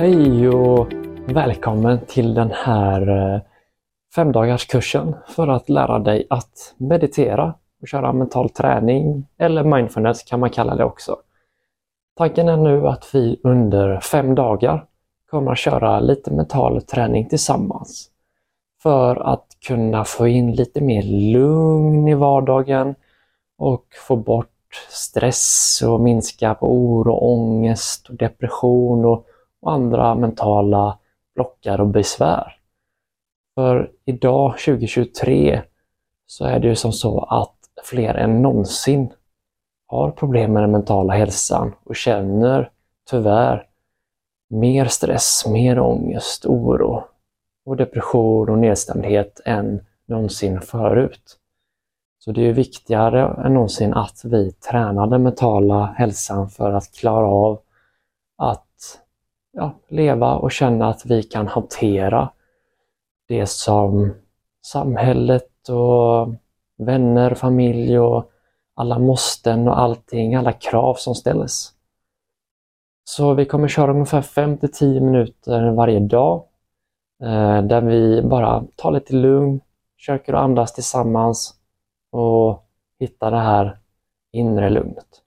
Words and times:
Hej 0.00 0.48
och 0.48 0.92
välkommen 1.26 1.98
till 2.06 2.34
den 2.34 2.50
här 2.50 3.08
eh, 3.08 3.40
femdagarskursen 4.14 5.16
för 5.28 5.48
att 5.48 5.68
lära 5.68 5.98
dig 5.98 6.26
att 6.30 6.74
meditera 6.76 7.54
och 7.82 7.88
köra 7.88 8.12
mental 8.12 8.50
träning 8.50 9.26
eller 9.38 9.64
mindfulness 9.64 10.22
kan 10.22 10.40
man 10.40 10.50
kalla 10.50 10.74
det 10.74 10.84
också. 10.84 11.16
Tanken 12.16 12.48
är 12.48 12.56
nu 12.56 12.88
att 12.88 13.14
vi 13.14 13.40
under 13.44 14.00
fem 14.00 14.34
dagar 14.34 14.84
kommer 15.30 15.52
att 15.52 15.58
köra 15.58 16.00
lite 16.00 16.30
mental 16.30 16.82
träning 16.82 17.28
tillsammans 17.28 18.10
för 18.82 19.16
att 19.16 19.46
kunna 19.66 20.04
få 20.04 20.28
in 20.28 20.52
lite 20.52 20.80
mer 20.80 21.02
lugn 21.32 22.08
i 22.08 22.14
vardagen 22.14 22.94
och 23.58 23.84
få 24.06 24.16
bort 24.16 24.74
stress 24.90 25.82
och 25.86 26.00
minska 26.00 26.54
på 26.54 26.72
oro, 26.72 27.12
ångest 27.12 28.08
och 28.08 28.16
depression 28.16 29.04
och, 29.04 29.27
och 29.60 29.72
andra 29.72 30.14
mentala 30.14 30.98
blockar 31.34 31.80
och 31.80 31.86
besvär. 31.86 32.56
För 33.54 33.90
idag 34.04 34.58
2023 34.58 35.62
så 36.26 36.44
är 36.44 36.58
det 36.58 36.68
ju 36.68 36.74
som 36.74 36.92
så 36.92 37.20
att 37.20 37.56
fler 37.84 38.14
än 38.14 38.42
någonsin 38.42 39.12
har 39.86 40.10
problem 40.10 40.52
med 40.52 40.62
den 40.62 40.70
mentala 40.70 41.12
hälsan 41.12 41.74
och 41.84 41.96
känner 41.96 42.70
tyvärr 43.10 43.66
mer 44.50 44.84
stress, 44.84 45.46
mer 45.46 45.80
ångest, 45.80 46.46
oro 46.46 47.04
och 47.64 47.76
depression 47.76 48.48
och 48.48 48.58
nedstämdhet 48.58 49.40
än 49.44 49.80
någonsin 50.06 50.60
förut. 50.60 51.38
Så 52.18 52.32
det 52.32 52.48
är 52.48 52.52
viktigare 52.52 53.44
än 53.46 53.54
någonsin 53.54 53.94
att 53.94 54.20
vi 54.24 54.52
tränar 54.52 55.06
den 55.06 55.22
mentala 55.22 55.94
hälsan 55.96 56.50
för 56.50 56.72
att 56.72 56.92
klara 56.92 57.26
av 57.26 57.60
att 58.36 58.67
ja, 59.52 59.74
leva 59.88 60.36
och 60.36 60.52
känna 60.52 60.88
att 60.88 61.06
vi 61.06 61.22
kan 61.22 61.46
hantera 61.46 62.30
det 63.28 63.46
som 63.46 64.14
samhället 64.62 65.68
och 65.68 66.34
vänner, 66.78 67.34
familj 67.34 67.98
och 67.98 68.30
alla 68.74 68.98
måsten 68.98 69.68
och 69.68 69.78
allting, 69.78 70.34
alla 70.34 70.52
krav 70.52 70.94
som 70.94 71.14
ställs. 71.14 71.72
Så 73.04 73.34
vi 73.34 73.44
kommer 73.44 73.68
köra 73.68 73.90
ungefär 73.90 74.22
5 74.22 74.58
10 74.72 75.00
minuter 75.00 75.70
varje 75.70 76.00
dag 76.00 76.44
eh, 77.22 77.62
där 77.62 77.80
vi 77.80 78.22
bara 78.22 78.64
tar 78.76 78.92
lite 78.92 79.14
lugn, 79.14 79.60
försöker 79.96 80.32
att 80.34 80.40
andas 80.40 80.72
tillsammans 80.72 81.54
och 82.10 82.68
hitta 82.98 83.30
det 83.30 83.40
här 83.40 83.78
inre 84.32 84.70
lugnet. 84.70 85.22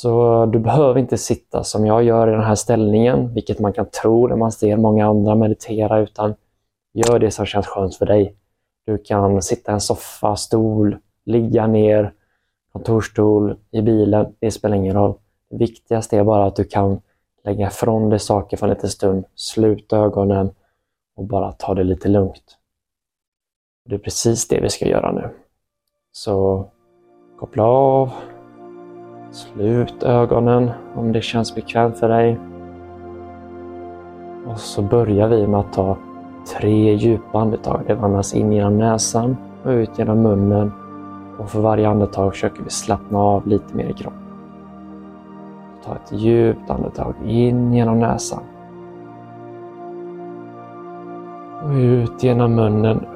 Så 0.00 0.46
du 0.46 0.58
behöver 0.58 1.00
inte 1.00 1.18
sitta 1.18 1.64
som 1.64 1.86
jag 1.86 2.02
gör 2.02 2.28
i 2.28 2.30
den 2.30 2.42
här 2.42 2.54
ställningen, 2.54 3.34
vilket 3.34 3.58
man 3.58 3.72
kan 3.72 3.86
tro 3.86 4.26
när 4.26 4.36
man 4.36 4.52
ser 4.52 4.76
många 4.76 5.06
andra 5.06 5.34
meditera, 5.34 5.98
utan 5.98 6.34
gör 6.92 7.18
det 7.18 7.30
som 7.30 7.46
känns 7.46 7.66
skönt 7.66 7.94
för 7.94 8.06
dig. 8.06 8.34
Du 8.86 8.98
kan 8.98 9.42
sitta 9.42 9.72
i 9.72 9.74
en 9.74 9.80
soffa, 9.80 10.36
stol, 10.36 10.96
ligga 11.24 11.66
ner, 11.66 12.12
kontorsstol, 12.72 13.56
i 13.70 13.82
bilen, 13.82 14.34
det 14.38 14.50
spelar 14.50 14.76
ingen 14.76 14.94
roll. 14.94 15.14
Det 15.50 15.56
viktigaste 15.56 16.18
är 16.18 16.24
bara 16.24 16.46
att 16.46 16.56
du 16.56 16.64
kan 16.64 17.00
lägga 17.44 17.66
ifrån 17.66 18.10
dig 18.10 18.18
saker 18.18 18.56
för 18.56 18.66
en 18.66 18.74
liten 18.74 18.90
stund, 18.90 19.24
sluta 19.34 19.98
ögonen 19.98 20.50
och 21.16 21.24
bara 21.24 21.52
ta 21.52 21.74
det 21.74 21.84
lite 21.84 22.08
lugnt. 22.08 22.58
Det 23.84 23.94
är 23.94 23.98
precis 23.98 24.48
det 24.48 24.60
vi 24.60 24.68
ska 24.68 24.86
göra 24.86 25.12
nu. 25.12 25.30
Så 26.12 26.64
koppla 27.38 27.64
av, 27.64 28.10
slut 29.30 30.02
ögonen 30.02 30.70
om 30.94 31.12
det 31.12 31.22
känns 31.22 31.54
bekvämt 31.54 31.98
för 31.98 32.08
dig. 32.08 32.38
Och 34.46 34.58
så 34.58 34.82
börjar 34.82 35.28
vi 35.28 35.46
med 35.46 35.60
att 35.60 35.72
ta 35.72 35.96
tre 36.58 36.94
djupa 36.94 37.38
andetag. 37.38 37.80
Det 37.86 37.98
andas 38.00 38.34
in 38.34 38.52
genom 38.52 38.78
näsan 38.78 39.36
och 39.62 39.70
ut 39.70 39.98
genom 39.98 40.22
munnen. 40.22 40.72
Och 41.38 41.50
för 41.50 41.60
varje 41.60 41.88
andetag 41.88 42.32
försöker 42.32 42.62
vi 42.62 42.70
slappna 42.70 43.18
av 43.18 43.46
lite 43.46 43.76
mer 43.76 43.88
i 43.88 43.92
kroppen. 43.92 44.22
Ta 45.84 45.94
ett 45.94 46.12
djupt 46.12 46.70
andetag 46.70 47.14
in 47.24 47.74
genom 47.74 48.00
näsan. 48.00 48.42
Och 51.62 51.70
ut 51.70 52.22
genom 52.22 52.54
munnen. 52.54 53.06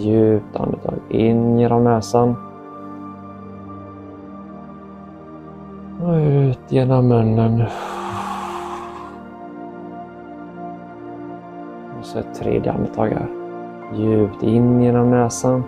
Djupt 0.00 0.56
andetag 0.56 0.98
in 1.08 1.58
genom 1.58 1.84
näsan. 1.84 2.36
Och 6.02 6.14
ut 6.14 6.60
genom 6.68 7.08
munnen. 7.08 7.64
Och 11.98 12.04
så 12.04 12.18
ett 12.18 12.34
tredje 12.34 12.72
andetag 12.72 13.08
här. 13.08 13.28
Djupt 13.94 14.42
in 14.42 14.82
genom 14.82 15.10
näsan. 15.10 15.64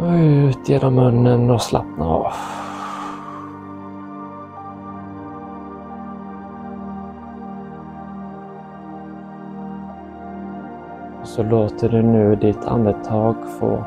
Och 0.00 0.14
ut 0.14 0.68
genom 0.68 0.94
munnen 0.94 1.50
och 1.50 1.62
slappna 1.62 2.04
av. 2.04 2.32
Så 11.38 11.44
låter 11.44 11.88
du 11.88 12.02
nu 12.02 12.36
ditt 12.36 12.64
andetag 12.64 13.34
få 13.60 13.84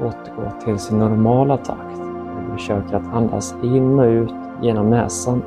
återgå 0.00 0.50
till 0.64 0.78
sin 0.78 0.98
normala 0.98 1.56
takt. 1.56 2.00
Du 2.50 2.56
försöker 2.56 2.96
att 2.96 3.14
andas 3.14 3.54
in 3.62 3.98
och 3.98 4.06
ut 4.06 4.34
genom 4.62 4.90
näsan. 4.90 5.42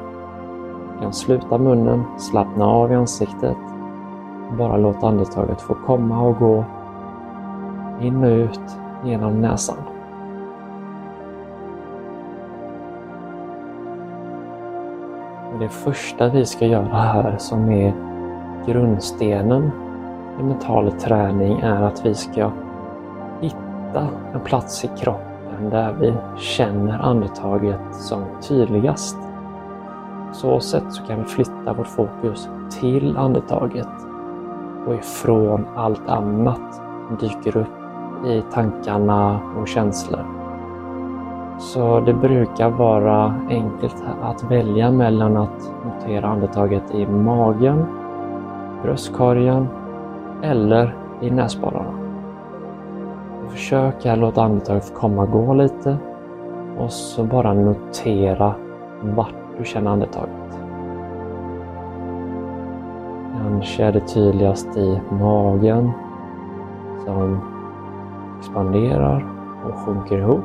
Du 0.94 1.02
kan 1.02 1.14
sluta 1.14 1.58
munnen, 1.58 2.04
slappna 2.18 2.66
av 2.66 2.92
i 2.92 2.96
ansiktet. 2.96 3.58
Bara 4.58 4.78
låt 4.78 5.04
andetaget 5.04 5.62
få 5.62 5.74
komma 5.74 6.22
och 6.22 6.40
gå 6.40 6.66
in 8.02 8.24
och 8.24 8.30
ut 8.30 8.78
genom 9.04 9.42
näsan. 9.42 9.78
Det 15.60 15.70
första 15.70 16.30
vi 16.30 16.46
ska 16.46 16.66
göra 16.66 16.96
här 16.96 17.36
som 17.38 17.70
är 17.70 17.94
grundstenen 18.66 19.72
i 20.40 20.44
mental 20.44 20.92
träning 20.92 21.60
är 21.60 21.82
att 21.82 22.06
vi 22.06 22.14
ska 22.14 22.52
hitta 23.42 24.08
en 24.34 24.40
plats 24.40 24.86
i 24.86 24.88
kroppen 24.88 25.70
där 25.70 25.96
vi 26.00 26.14
känner 26.38 27.00
andetaget 27.00 27.96
som 27.96 28.24
tydligast. 28.48 29.18
På 30.28 30.34
så 30.34 30.60
sätt 30.60 30.84
så 30.90 31.04
kan 31.04 31.20
vi 31.20 31.26
flytta 31.26 31.74
vårt 31.78 31.88
fokus 31.88 32.50
till 32.80 33.18
andetaget 33.18 33.88
och 34.88 34.94
ifrån 34.94 35.66
allt 35.76 36.10
annat 36.10 36.76
som 37.08 37.18
dyker 37.20 37.58
upp 37.58 38.26
i 38.26 38.44
tankarna 38.52 39.40
och 39.62 39.68
känslor. 39.68 40.26
Så 41.60 42.00
det 42.00 42.14
brukar 42.14 42.70
vara 42.70 43.36
enkelt 43.50 44.04
att 44.22 44.52
välja 44.52 44.92
mellan 44.92 45.38
att 45.38 45.72
notera 45.86 46.28
andetaget 46.28 46.96
i 46.96 47.08
magen, 47.08 47.86
bröstkorgen 48.84 49.68
eller 50.46 50.96
i 51.22 51.30
näsborrarna. 51.32 52.00
Försök 53.50 54.06
här 54.06 54.16
låta 54.16 54.44
andetaget 54.44 54.94
komma 54.94 55.22
och 55.22 55.32
gå 55.32 55.54
lite 55.54 55.98
och 56.78 56.92
så 56.92 57.24
bara 57.24 57.54
notera 57.54 58.56
vart 59.02 59.36
du 59.58 59.66
känner 59.66 59.92
andetaget. 59.92 60.60
Kanske 63.38 63.84
är 63.84 63.92
det 63.92 64.08
tydligast 64.08 64.78
i 64.78 65.02
magen 65.10 65.92
som 67.06 67.40
expanderar 68.40 69.26
och 69.66 69.76
sjunker 69.76 70.18
ihop. 70.18 70.44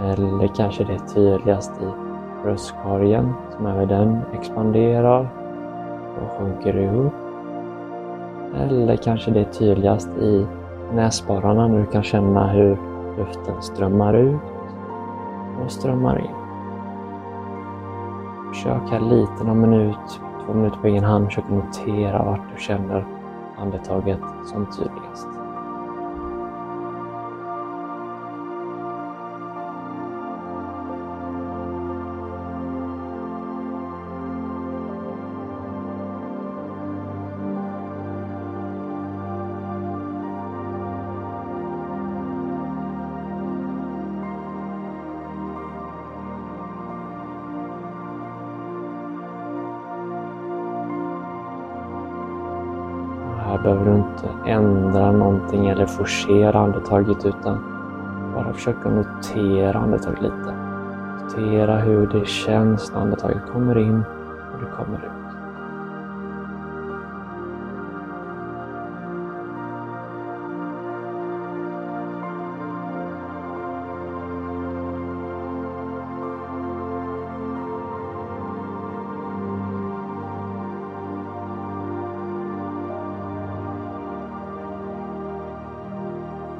Eller 0.00 0.46
kanske 0.46 0.84
det 0.84 0.92
är 0.92 0.98
tydligast 0.98 1.72
i 1.82 1.86
bröstkorgen 2.42 3.32
som 3.56 3.66
även 3.66 3.88
den 3.88 4.20
expanderar 4.32 5.28
och 6.22 6.38
sjunker 6.38 6.76
ihop. 6.76 7.23
Eller 8.56 8.96
kanske 8.96 9.30
det 9.30 9.40
är 9.40 9.44
tydligast 9.44 10.08
i 10.08 10.46
näsborrarna 10.92 11.68
när 11.68 11.78
du 11.78 11.86
kan 11.86 12.02
känna 12.02 12.48
hur 12.48 12.78
luften 13.18 13.62
strömmar 13.62 14.14
ut 14.14 14.40
och 15.64 15.72
strömmar 15.72 16.18
in. 16.18 16.34
Försök 18.48 18.90
här 18.90 19.00
lite, 19.00 19.44
någon 19.44 19.60
minut, 19.60 20.20
två 20.46 20.54
minuter 20.54 20.78
på 20.78 20.86
egen 20.86 21.04
hand, 21.04 21.26
försök 21.26 21.44
notera 21.50 22.24
vart 22.24 22.54
du 22.54 22.62
känner 22.62 23.06
andetaget 23.58 24.20
som 24.44 24.66
tydligast. 24.66 24.93
Behöver 53.64 53.84
du 53.84 53.96
inte 53.96 54.50
ändra 54.50 55.12
någonting 55.12 55.66
eller 55.66 55.86
forcera 55.86 56.58
andetaget 56.58 57.26
utan 57.26 57.58
bara 58.34 58.52
försöka 58.52 58.90
notera 58.90 59.78
andetaget 59.78 60.22
lite. 60.22 60.54
Notera 61.22 61.76
hur 61.76 62.06
det 62.06 62.26
känns 62.26 62.92
när 62.92 63.00
andetaget 63.00 63.42
kommer 63.52 63.78
in 63.78 64.04
och 64.52 64.60
det 64.60 64.76
kommer 64.76 64.96
ut. 64.96 65.33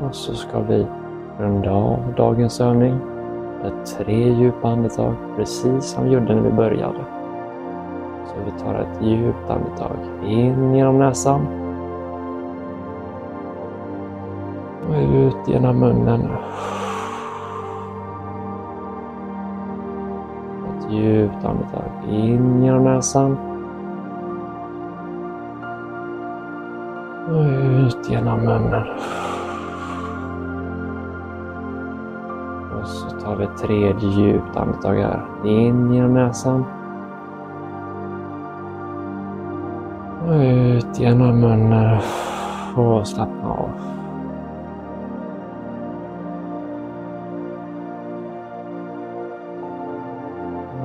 Och 0.07 0.15
så 0.15 0.35
ska 0.35 0.61
vi 0.61 0.87
runda 1.39 1.71
av 1.71 1.99
dagens 2.17 2.61
övning 2.61 2.99
med 3.63 3.87
tre 3.87 4.33
djupa 4.33 4.69
andetag, 4.69 5.15
precis 5.37 5.85
som 5.85 6.05
vi 6.05 6.11
gjorde 6.11 6.35
när 6.35 6.43
vi 6.43 6.53
började. 6.53 7.05
Så 8.27 8.35
vi 8.45 8.61
tar 8.61 8.75
ett 8.75 9.03
djupt 9.03 9.51
andetag 9.51 9.97
in 10.27 10.75
genom 10.75 10.99
näsan. 10.99 11.47
Och 14.89 14.95
ut 15.15 15.49
genom 15.49 15.79
munnen. 15.79 16.29
Ett 20.69 20.93
djupt 20.93 21.45
andetag 21.45 21.91
in 22.09 22.63
genom 22.63 22.85
näsan. 22.85 23.37
Och 27.29 27.45
ut 27.45 28.11
genom 28.11 28.41
munnen. 28.41 28.83
Tar 33.25 33.37
vi 33.37 33.45
ett 33.45 33.57
tredje 33.57 34.09
djupt 34.09 34.57
andetag 34.57 34.95
här. 34.95 35.23
In 35.45 35.93
genom 35.93 36.15
näsan. 36.15 36.65
Och 40.27 40.41
ut 40.41 40.99
genom 41.01 41.41
munnen. 41.41 41.99
Och 42.77 43.07
slappna 43.07 43.49
av. 43.49 43.71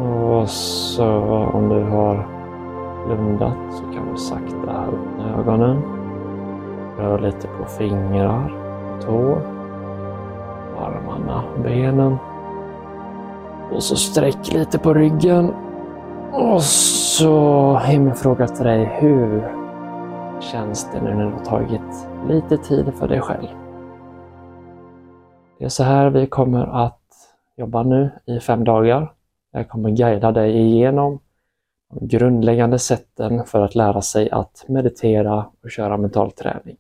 Och 0.01 0.49
så 0.49 1.07
om 1.53 1.69
du 1.69 1.83
har 1.83 2.27
blundat 3.05 3.57
så 3.71 3.83
kan 3.83 4.11
du 4.11 4.17
sakta 4.17 4.71
öppna 4.71 5.39
ögonen. 5.39 5.81
Rör 6.97 7.19
lite 7.19 7.47
på 7.47 7.65
fingrar 7.65 8.51
tår 9.01 9.59
armarna, 10.79 11.43
benen. 11.63 12.17
Och 13.73 13.83
så 13.83 13.95
sträck 13.95 14.53
lite 14.53 14.79
på 14.79 14.93
ryggen. 14.93 15.53
Och 16.33 16.63
så 16.63 17.75
är 17.83 17.99
min 17.99 18.15
fråga 18.15 18.47
till 18.47 18.65
dig, 18.65 18.85
hur 18.85 19.41
känns 20.41 20.91
det 20.91 21.01
nu 21.01 21.15
när 21.15 21.25
du 21.25 21.31
har 21.31 21.45
tagit 21.45 22.07
lite 22.27 22.57
tid 22.57 22.93
för 22.93 23.07
dig 23.07 23.21
själv? 23.21 23.47
Det 25.59 25.65
är 25.65 25.69
så 25.69 25.83
här 25.83 26.09
vi 26.09 26.27
kommer 26.27 26.85
att 26.85 27.01
jobba 27.57 27.83
nu 27.83 28.09
i 28.25 28.39
fem 28.39 28.63
dagar. 28.63 29.13
Jag 29.51 29.69
kommer 29.69 29.89
guida 29.89 30.31
dig 30.31 30.57
igenom 30.57 31.19
de 31.93 32.07
grundläggande 32.07 32.79
sätten 32.79 33.45
för 33.45 33.61
att 33.61 33.75
lära 33.75 34.01
sig 34.01 34.29
att 34.29 34.65
meditera 34.67 35.45
och 35.63 35.71
köra 35.71 35.97
mental 35.97 36.31
träning. 36.31 36.77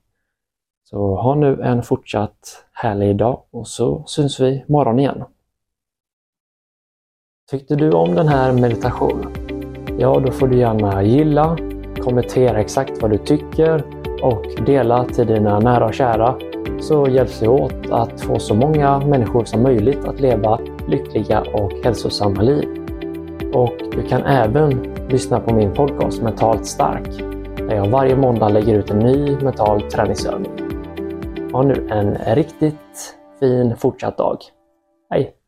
Så 0.83 1.15
ha 1.15 1.35
nu 1.35 1.61
en 1.61 1.83
fortsatt 1.83 2.65
härlig 2.73 3.15
dag 3.15 3.41
och 3.51 3.67
så 3.67 4.03
syns 4.05 4.39
vi 4.39 4.65
imorgon 4.67 4.99
igen. 4.99 5.23
Tyckte 7.49 7.75
du 7.75 7.91
om 7.91 8.15
den 8.15 8.27
här 8.27 8.53
meditationen? 8.53 9.31
Ja, 9.99 10.21
då 10.25 10.31
får 10.31 10.47
du 10.47 10.57
gärna 10.57 11.03
gilla, 11.03 11.57
kommentera 11.99 12.59
exakt 12.59 13.01
vad 13.01 13.11
du 13.11 13.17
tycker 13.17 13.83
och 14.21 14.45
dela 14.65 15.05
till 15.05 15.27
dina 15.27 15.59
nära 15.59 15.85
och 15.85 15.93
kära 15.93 16.35
så 16.79 17.07
hjälps 17.07 17.41
vi 17.41 17.47
åt 17.47 17.91
att 17.91 18.21
få 18.21 18.39
så 18.39 18.55
många 18.55 18.99
människor 18.99 19.45
som 19.45 19.63
möjligt 19.63 20.05
att 20.05 20.19
leva 20.19 20.59
lyckliga 20.87 21.41
och 21.53 21.71
hälsosamma 21.83 22.41
liv. 22.41 22.69
Och 23.53 23.73
du 23.91 24.03
kan 24.03 24.23
även 24.23 24.95
lyssna 25.09 25.39
på 25.39 25.53
min 25.53 25.73
podcast 25.73 26.21
Mentalt 26.21 26.65
stark 26.65 27.17
där 27.57 27.75
jag 27.75 27.89
varje 27.89 28.15
måndag 28.15 28.49
lägger 28.49 28.79
ut 28.79 28.89
en 28.89 28.99
ny 28.99 29.35
mental 29.35 29.81
träningsövning. 29.81 30.51
Ha 31.51 31.61
nu 31.61 31.87
en 31.89 32.35
riktigt 32.35 33.15
fin 33.39 33.75
fortsatt 33.75 34.17
dag. 34.17 34.37
Hej! 35.09 35.38